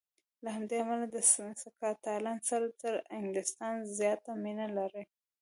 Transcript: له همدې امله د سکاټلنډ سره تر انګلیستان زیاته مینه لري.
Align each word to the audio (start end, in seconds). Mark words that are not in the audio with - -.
له 0.43 0.49
همدې 0.55 0.77
امله 0.83 1.05
د 1.11 1.17
سکاټلنډ 1.63 2.41
سره 2.49 2.67
تر 2.81 2.93
انګلیستان 3.17 3.75
زیاته 3.97 4.31
مینه 4.43 4.67
لري. 4.77 5.03